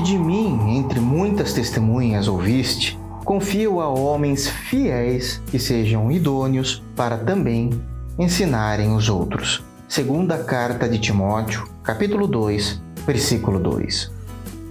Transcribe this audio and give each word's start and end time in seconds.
de 0.00 0.16
mim, 0.16 0.76
entre 0.76 1.00
muitas 1.00 1.52
testemunhas, 1.52 2.28
ouviste, 2.28 2.96
confio 3.24 3.80
a 3.80 3.88
homens 3.88 4.48
fiéis 4.48 5.42
que 5.50 5.58
sejam 5.58 6.08
idôneos 6.12 6.80
para 6.94 7.18
também 7.18 7.70
ensinarem 8.16 8.94
os 8.94 9.08
outros. 9.08 9.64
Segunda 9.88 10.38
carta 10.38 10.88
de 10.88 11.00
Timóteo, 11.00 11.68
capítulo 11.82 12.28
2, 12.28 12.80
versículo 13.04 13.58
2. 13.58 14.15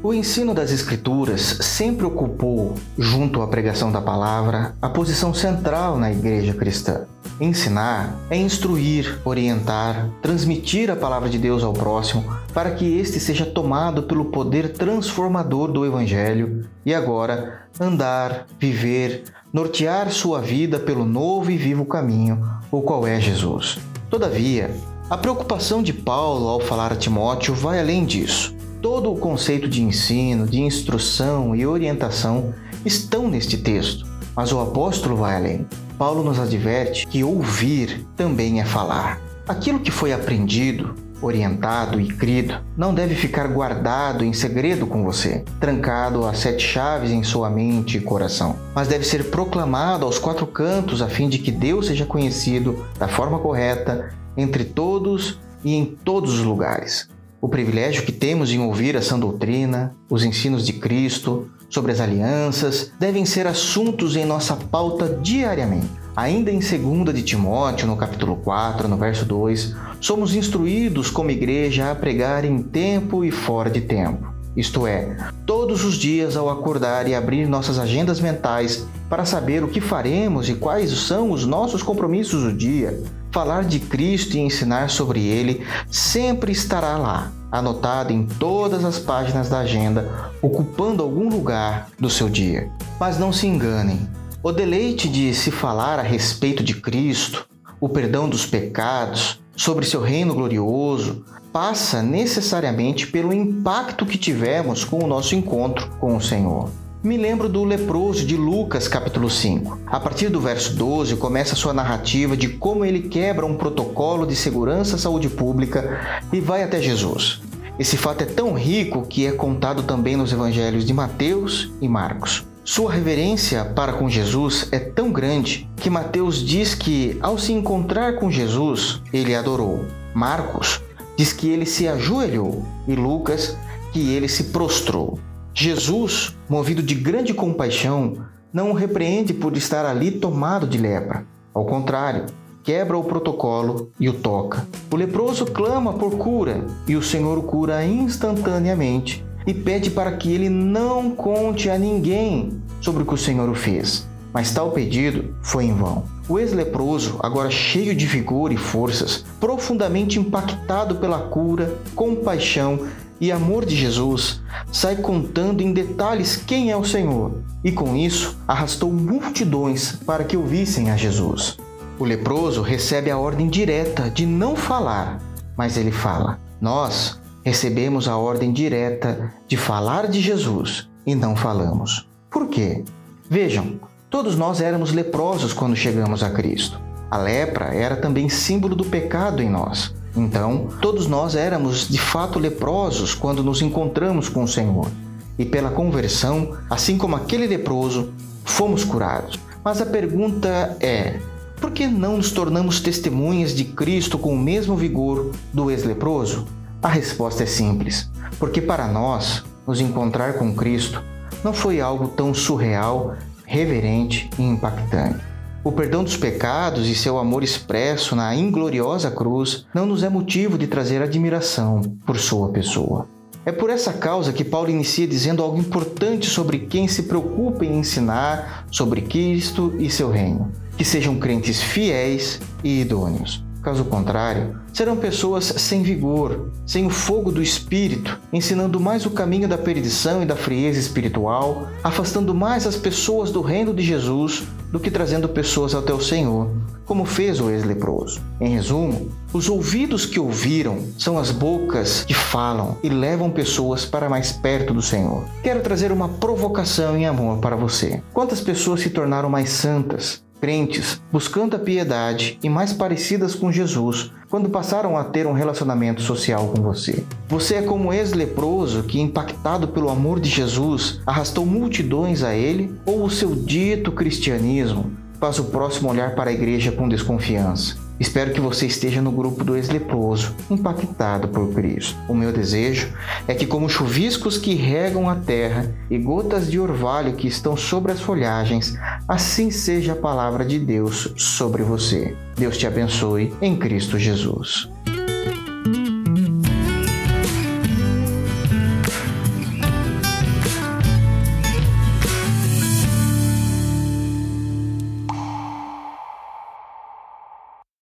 O 0.05 0.13
ensino 0.13 0.53
das 0.53 0.69
Escrituras 0.69 1.41
sempre 1.61 2.05
ocupou, 2.05 2.75
junto 2.95 3.41
à 3.41 3.47
pregação 3.47 3.91
da 3.91 3.99
palavra, 3.99 4.75
a 4.79 4.87
posição 4.87 5.33
central 5.33 5.97
na 5.97 6.11
igreja 6.11 6.53
cristã. 6.53 7.07
Ensinar 7.41 8.15
é 8.29 8.37
instruir, 8.37 9.19
orientar, 9.25 10.07
transmitir 10.21 10.91
a 10.91 10.95
palavra 10.95 11.27
de 11.27 11.39
Deus 11.39 11.63
ao 11.63 11.73
próximo 11.73 12.23
para 12.53 12.69
que 12.69 12.99
este 12.99 13.19
seja 13.19 13.47
tomado 13.47 14.03
pelo 14.03 14.25
poder 14.25 14.73
transformador 14.73 15.71
do 15.71 15.83
Evangelho 15.83 16.69
e 16.85 16.93
agora 16.93 17.63
andar, 17.79 18.45
viver, 18.59 19.23
nortear 19.51 20.11
sua 20.11 20.39
vida 20.39 20.77
pelo 20.77 21.03
novo 21.03 21.49
e 21.49 21.57
vivo 21.57 21.83
caminho, 21.83 22.47
o 22.69 22.79
qual 22.79 23.07
é 23.07 23.19
Jesus. 23.19 23.79
Todavia, 24.07 24.69
a 25.09 25.17
preocupação 25.17 25.81
de 25.81 25.93
Paulo 25.93 26.47
ao 26.47 26.59
falar 26.59 26.93
a 26.93 26.95
Timóteo 26.95 27.55
vai 27.55 27.79
além 27.79 28.05
disso. 28.05 28.54
Todo 28.85 29.11
o 29.11 29.17
conceito 29.17 29.67
de 29.67 29.81
ensino, 29.81 30.45
de 30.45 30.61
instrução 30.61 31.55
e 31.55 31.65
orientação 31.65 32.53
estão 32.85 33.27
neste 33.27 33.57
texto, 33.57 34.05
mas 34.35 34.53
o 34.53 34.59
apóstolo 34.59 35.15
vai 35.15 35.35
além. 35.35 35.67
Paulo 35.97 36.23
nos 36.23 36.39
adverte 36.39 37.07
que 37.07 37.23
ouvir 37.23 38.05
também 38.15 38.61
é 38.61 38.63
falar. 38.63 39.19
Aquilo 39.47 39.79
que 39.79 39.89
foi 39.89 40.13
aprendido, 40.13 40.93
orientado 41.19 41.99
e 41.99 42.09
crido 42.09 42.59
não 42.77 42.93
deve 42.93 43.15
ficar 43.15 43.47
guardado 43.47 44.23
em 44.23 44.33
segredo 44.33 44.85
com 44.85 45.03
você, 45.03 45.43
trancado 45.59 46.23
a 46.27 46.35
sete 46.35 46.63
chaves 46.63 47.09
em 47.09 47.23
sua 47.23 47.49
mente 47.49 47.97
e 47.97 48.01
coração, 48.01 48.55
mas 48.75 48.87
deve 48.87 49.03
ser 49.03 49.31
proclamado 49.31 50.05
aos 50.05 50.19
quatro 50.19 50.45
cantos 50.45 51.01
a 51.01 51.09
fim 51.09 51.27
de 51.27 51.39
que 51.39 51.51
Deus 51.51 51.87
seja 51.87 52.05
conhecido 52.05 52.85
da 52.99 53.07
forma 53.07 53.39
correta 53.39 54.13
entre 54.37 54.63
todos 54.63 55.39
e 55.63 55.73
em 55.73 55.85
todos 55.85 56.35
os 56.35 56.45
lugares 56.45 57.14
o 57.45 57.47
privilégio 57.47 58.01
que 58.01 58.11
temos 58.11 58.51
em 58.51 58.59
ouvir 58.59 58.97
a 58.97 59.03
sã 59.03 59.19
doutrina, 59.19 59.95
os 60.09 60.25
ensinos 60.25 60.65
de 60.65 60.73
Cristo 60.73 61.47
sobre 61.69 61.91
as 61.91 61.99
alianças, 61.99 62.91
devem 62.99 63.23
ser 63.23 63.45
assuntos 63.45 64.15
em 64.15 64.25
nossa 64.25 64.55
pauta 64.55 65.19
diariamente. 65.21 65.91
Ainda 66.15 66.49
em 66.49 66.57
2 66.57 67.13
de 67.13 67.21
Timóteo, 67.21 67.85
no 67.85 67.95
capítulo 67.95 68.37
4, 68.37 68.87
no 68.87 68.97
verso 68.97 69.25
2, 69.25 69.75
somos 70.01 70.33
instruídos 70.33 71.11
como 71.11 71.29
igreja 71.29 71.91
a 71.91 71.93
pregar 71.93 72.45
em 72.45 72.63
tempo 72.63 73.23
e 73.23 73.29
fora 73.29 73.69
de 73.69 73.81
tempo. 73.81 74.34
Isto 74.55 74.87
é, 74.87 75.17
todos 75.45 75.83
os 75.83 75.95
dias 75.95 76.37
ao 76.37 76.49
acordar 76.49 77.07
e 77.07 77.13
abrir 77.13 77.47
nossas 77.47 77.77
agendas 77.77 78.21
mentais 78.21 78.87
para 79.09 79.25
saber 79.25 79.63
o 79.63 79.67
que 79.67 79.81
faremos 79.81 80.47
e 80.47 80.53
quais 80.53 80.91
são 80.91 81.31
os 81.31 81.45
nossos 81.45 81.83
compromissos 81.83 82.43
do 82.43 82.53
dia, 82.53 83.03
falar 83.31 83.65
de 83.65 83.81
Cristo 83.81 84.37
e 84.37 84.39
ensinar 84.39 84.89
sobre 84.89 85.27
ele 85.27 85.65
sempre 85.91 86.53
estará 86.53 86.97
lá, 86.97 87.33
anotado 87.51 88.13
em 88.13 88.25
todas 88.25 88.85
as 88.85 88.97
páginas 88.97 89.49
da 89.49 89.59
agenda, 89.59 90.31
ocupando 90.41 91.03
algum 91.03 91.29
lugar 91.29 91.89
do 91.99 92.09
seu 92.09 92.29
dia. 92.29 92.69
Mas 92.97 93.19
não 93.19 93.33
se 93.33 93.47
enganem, 93.47 94.07
o 94.41 94.53
deleite 94.53 95.09
de 95.09 95.33
se 95.33 95.51
falar 95.51 95.99
a 95.99 96.03
respeito 96.03 96.63
de 96.63 96.75
Cristo, 96.75 97.45
o 97.81 97.89
perdão 97.89 98.29
dos 98.29 98.45
pecados, 98.45 99.41
sobre 99.55 99.85
seu 99.85 100.01
reino 100.01 100.33
glorioso, 100.33 101.23
passa 101.51 102.01
necessariamente 102.01 103.07
pelo 103.07 103.33
impacto 103.33 104.05
que 104.05 104.17
tivemos 104.17 104.83
com 104.83 105.03
o 105.03 105.07
nosso 105.07 105.35
encontro 105.35 105.89
com 105.99 106.15
o 106.15 106.21
Senhor 106.21 106.69
me 107.05 107.17
lembro 107.17 107.47
do 107.47 107.63
leproso 107.63 108.25
de 108.25 108.35
Lucas, 108.35 108.87
capítulo 108.87 109.29
5. 109.29 109.79
A 109.85 109.99
partir 109.99 110.29
do 110.29 110.41
verso 110.41 110.75
12, 110.75 111.15
começa 111.17 111.55
sua 111.55 111.71
narrativa 111.71 112.35
de 112.35 112.49
como 112.49 112.83
ele 112.83 113.07
quebra 113.07 113.45
um 113.45 113.55
protocolo 113.55 114.25
de 114.25 114.35
segurança 114.35 114.97
saúde 114.97 115.29
pública 115.29 116.25
e 116.33 116.39
vai 116.39 116.63
até 116.63 116.81
Jesus. 116.81 117.41
Esse 117.77 117.95
fato 117.95 118.23
é 118.23 118.25
tão 118.25 118.53
rico 118.53 119.05
que 119.05 119.27
é 119.27 119.31
contado 119.31 119.83
também 119.83 120.15
nos 120.15 120.33
evangelhos 120.33 120.83
de 120.83 120.93
Mateus 120.93 121.71
e 121.79 121.87
Marcos. 121.87 122.43
Sua 122.67 122.91
reverência 122.91 123.63
para 123.63 123.93
com 123.93 124.09
Jesus 124.09 124.67
é 124.71 124.79
tão 124.79 125.11
grande 125.11 125.69
que 125.77 125.87
Mateus 125.87 126.43
diz 126.43 126.73
que, 126.73 127.15
ao 127.21 127.37
se 127.37 127.53
encontrar 127.53 128.15
com 128.15 128.31
Jesus, 128.31 129.03
ele 129.13 129.35
adorou. 129.35 129.85
Marcos 130.15 130.81
diz 131.15 131.31
que 131.31 131.47
ele 131.47 131.67
se 131.67 131.87
ajoelhou 131.87 132.65
e 132.87 132.95
Lucas 132.95 133.55
que 133.93 134.11
ele 134.11 134.27
se 134.27 134.45
prostrou. 134.45 135.19
Jesus, 135.53 136.35
movido 136.49 136.81
de 136.81 136.95
grande 136.95 137.35
compaixão, 137.35 138.25
não 138.51 138.71
o 138.71 138.73
repreende 138.73 139.31
por 139.31 139.55
estar 139.55 139.85
ali 139.85 140.09
tomado 140.09 140.65
de 140.65 140.79
lepra. 140.79 141.23
Ao 141.53 141.65
contrário, 141.65 142.25
quebra 142.63 142.97
o 142.97 143.03
protocolo 143.03 143.91
e 143.99 144.09
o 144.09 144.13
toca. 144.13 144.67
O 144.91 144.95
leproso 144.95 145.45
clama 145.45 145.93
por 145.93 146.17
cura 146.17 146.65
e 146.87 146.95
o 146.95 147.03
Senhor 147.03 147.37
o 147.37 147.43
cura 147.43 147.85
instantaneamente 147.85 149.24
e 149.45 149.53
pede 149.53 149.89
para 149.89 150.11
que 150.13 150.31
ele 150.31 150.49
não 150.49 151.11
conte 151.11 151.69
a 151.69 151.77
ninguém 151.77 152.53
sobre 152.81 153.03
o 153.03 153.05
que 153.05 153.13
o 153.13 153.17
Senhor 153.17 153.49
o 153.49 153.55
fez. 153.55 154.07
Mas 154.33 154.51
tal 154.51 154.71
pedido 154.71 155.33
foi 155.41 155.65
em 155.65 155.73
vão. 155.73 156.03
O 156.27 156.39
ex-leproso, 156.39 157.19
agora 157.21 157.49
cheio 157.49 157.95
de 157.95 158.05
vigor 158.05 158.51
e 158.51 158.57
forças, 158.57 159.23
profundamente 159.39 160.19
impactado 160.19 160.95
pela 160.95 161.19
cura, 161.19 161.73
compaixão 161.95 162.87
e 163.21 163.31
amor 163.31 163.65
de 163.65 163.75
Jesus, 163.75 164.41
sai 164.71 164.97
contando 164.97 165.61
em 165.61 165.71
detalhes 165.71 166.35
quem 166.35 166.71
é 166.71 166.75
o 166.75 166.83
Senhor, 166.83 167.43
e 167.63 167.71
com 167.71 167.95
isso 167.95 168.37
arrastou 168.47 168.91
multidões 168.91 169.93
para 170.05 170.23
que 170.23 170.35
ouvissem 170.35 170.91
a 170.91 170.97
Jesus. 170.97 171.57
O 171.97 172.03
leproso 172.03 172.61
recebe 172.61 173.09
a 173.09 173.17
ordem 173.17 173.47
direta 173.47 174.09
de 174.09 174.25
não 174.25 174.55
falar, 174.55 175.21
mas 175.55 175.77
ele 175.77 175.91
fala. 175.91 176.37
Nós 176.59 177.17
recebemos 177.45 178.07
a 178.07 178.17
ordem 178.17 178.51
direta 178.51 179.31
de 179.47 179.55
falar 179.55 180.07
de 180.07 180.19
Jesus 180.19 180.89
e 181.05 181.13
não 181.13 181.35
falamos. 181.35 182.09
Por 182.27 182.47
quê? 182.47 182.83
Vejam, 183.29 183.79
todos 184.09 184.35
nós 184.35 184.59
éramos 184.59 184.91
leprosos 184.91 185.53
quando 185.53 185.75
chegamos 185.75 186.23
a 186.23 186.31
Cristo. 186.31 186.81
A 187.11 187.19
lepra 187.19 187.65
era 187.65 187.95
também 187.95 188.29
símbolo 188.29 188.75
do 188.75 188.83
pecado 188.83 189.43
em 189.43 189.49
nós. 189.49 189.93
Então, 190.17 190.69
todos 190.81 191.05
nós 191.05 191.35
éramos 191.35 191.87
de 191.87 191.99
fato 191.99 192.39
leprosos 192.39 193.13
quando 193.13 193.43
nos 193.43 193.61
encontramos 193.61 194.27
com 194.27 194.43
o 194.43 194.47
Senhor. 194.47 194.89
E 195.37 195.45
pela 195.45 195.69
conversão, 195.69 196.57
assim 196.67 196.97
como 196.97 197.15
aquele 197.15 197.45
leproso, 197.45 198.11
fomos 198.43 198.83
curados. 198.83 199.37
Mas 199.63 199.79
a 199.79 199.85
pergunta 199.85 200.75
é: 200.79 201.19
por 201.61 201.69
que 201.69 201.85
não 201.85 202.17
nos 202.17 202.31
tornamos 202.31 202.79
testemunhas 202.79 203.53
de 203.53 203.65
Cristo 203.65 204.17
com 204.17 204.33
o 204.33 204.39
mesmo 204.39 204.75
vigor 204.75 205.31
do 205.53 205.69
ex-leproso? 205.69 206.47
A 206.85 206.87
resposta 206.87 207.41
é 207.41 207.45
simples: 207.47 208.11
porque 208.37 208.61
para 208.61 208.87
nós, 208.87 209.43
nos 209.65 209.81
encontrar 209.81 210.33
com 210.33 210.55
Cristo 210.55 211.03
não 211.43 211.51
foi 211.51 211.81
algo 211.81 212.09
tão 212.09 212.31
surreal, 212.31 213.15
reverente 213.43 214.29
e 214.37 214.43
impactante. 214.43 215.19
O 215.63 215.71
perdão 215.71 216.03
dos 216.03 216.15
pecados 216.15 216.87
e 216.87 216.93
seu 216.93 217.17
amor 217.17 217.43
expresso 217.43 218.15
na 218.15 218.35
ingloriosa 218.35 219.09
cruz 219.09 219.65
não 219.73 219.87
nos 219.87 220.03
é 220.03 220.09
motivo 220.09 220.59
de 220.59 220.67
trazer 220.67 221.01
admiração 221.01 221.81
por 222.05 222.19
sua 222.19 222.49
pessoa. 222.49 223.09
É 223.43 223.51
por 223.51 223.71
essa 223.71 223.91
causa 223.91 224.31
que 224.31 224.43
Paulo 224.43 224.69
inicia 224.69 225.07
dizendo 225.07 225.41
algo 225.41 225.57
importante 225.57 226.29
sobre 226.29 226.59
quem 226.59 226.87
se 226.87 227.03
preocupa 227.03 227.65
em 227.65 227.79
ensinar 227.79 228.67
sobre 228.69 229.01
Cristo 229.01 229.73
e 229.79 229.89
seu 229.89 230.11
reino: 230.11 230.51
que 230.77 230.85
sejam 230.85 231.17
crentes 231.17 231.63
fiéis 231.63 232.39
e 232.63 232.81
idôneos. 232.81 233.44
Caso 233.65 233.83
contrário, 233.85 234.59
serão 234.71 234.95
pessoas 234.95 235.45
sem 235.45 235.81
vigor, 235.81 236.51
sem 236.67 236.85
o 236.85 236.89
fogo 236.91 237.31
do 237.31 237.41
espírito, 237.41 238.19
ensinando 238.31 238.79
mais 238.79 239.07
o 239.07 239.09
caminho 239.09 239.47
da 239.47 239.57
perdição 239.57 240.21
e 240.21 240.25
da 240.25 240.35
frieza 240.35 240.79
espiritual, 240.79 241.67
afastando 241.83 242.31
mais 242.31 242.67
as 242.67 242.75
pessoas 242.75 243.31
do 243.31 243.41
reino 243.41 243.73
de 243.73 243.81
Jesus 243.81 244.43
do 244.71 244.79
que 244.79 244.91
trazendo 244.91 245.27
pessoas 245.27 245.73
até 245.73 245.91
o 245.91 246.01
Senhor, 246.01 246.51
como 246.85 247.05
fez 247.05 247.39
o 247.39 247.49
ex-leproso. 247.49 248.21
Em 248.39 248.49
resumo, 248.49 249.09
os 249.33 249.49
ouvidos 249.49 250.05
que 250.05 250.19
ouviram 250.19 250.79
são 250.99 251.17
as 251.17 251.31
bocas 251.31 252.03
que 252.03 252.13
falam 252.13 252.77
e 252.83 252.89
levam 252.89 253.31
pessoas 253.31 253.83
para 253.83 254.09
mais 254.09 254.31
perto 254.31 254.73
do 254.73 254.81
Senhor. 254.81 255.23
Quero 255.41 255.61
trazer 255.61 255.91
uma 255.91 256.09
provocação 256.09 256.95
em 256.95 257.07
amor 257.07 257.39
para 257.39 257.55
você. 257.55 258.03
Quantas 258.13 258.41
pessoas 258.41 258.81
se 258.81 258.91
tornaram 258.91 259.29
mais 259.29 259.49
santas, 259.49 260.23
crentes 260.39 261.01
buscando 261.11 261.55
a 261.55 261.59
piedade 261.59 262.37
e 262.43 262.49
mais 262.49 262.73
parecidas 262.73 263.35
com 263.35 263.51
Jesus 263.51 264.11
quando 264.29 264.49
passaram 264.49 264.97
a 264.97 265.03
ter 265.03 265.25
um 265.25 265.33
relacionamento 265.33 266.01
social 266.01 266.47
com 266.47 266.61
você. 266.61 267.03
Você 267.29 267.55
é 267.55 267.61
como 267.61 267.93
ex-leproso 267.93 268.83
que, 268.83 268.99
impactado 268.99 269.67
pelo 269.69 269.89
amor 269.89 270.19
de 270.19 270.29
Jesus, 270.29 270.99
arrastou 271.05 271.45
multidões 271.45 272.23
a 272.23 272.35
ele, 272.35 272.75
ou 272.85 273.03
o 273.03 273.09
seu 273.09 273.35
dito 273.35 273.91
cristianismo 273.91 274.91
faz 275.19 275.39
o 275.39 275.45
próximo 275.45 275.89
olhar 275.89 276.15
para 276.15 276.29
a 276.29 276.33
igreja 276.33 276.71
com 276.71 276.89
desconfiança. 276.89 277.84
Espero 277.99 278.33
que 278.33 278.41
você 278.41 278.65
esteja 278.65 279.01
no 279.01 279.11
grupo 279.11 279.43
do 279.43 279.55
ex-leproso, 279.55 280.35
impactado 280.49 281.27
por 281.29 281.53
Cristo. 281.53 281.97
O 282.09 282.13
meu 282.13 282.31
desejo 282.31 282.93
é 283.27 283.33
que, 283.33 283.45
como 283.45 283.69
chuviscos 283.69 284.37
que 284.37 284.53
regam 284.53 285.09
a 285.09 285.15
terra 285.15 285.73
e 285.89 285.97
gotas 285.97 286.51
de 286.51 286.59
orvalho 286.59 287.13
que 287.13 287.27
estão 287.27 287.55
sobre 287.55 287.91
as 287.91 288.01
folhagens, 288.01 288.77
assim 289.07 289.49
seja 289.49 289.93
a 289.93 289.95
palavra 289.95 290.43
de 290.43 290.59
Deus 290.59 291.13
sobre 291.15 291.63
você. 291.63 292.15
Deus 292.37 292.57
te 292.57 292.67
abençoe 292.67 293.33
em 293.41 293.55
Cristo 293.55 293.97
Jesus. 293.97 294.74